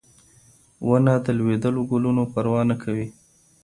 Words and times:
ونه 0.87 1.13
د 1.25 1.27
لوېدلو 1.37 1.81
ګلونو 1.91 2.23
پروا 2.33 2.61
نه 2.69 2.75
کوي. 2.83 3.07